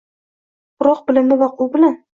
Biroq 0.79 1.05
bilimi 1.11 1.39
va 1.45 1.53
uquvi 1.57 1.71
bilan 1.79 2.01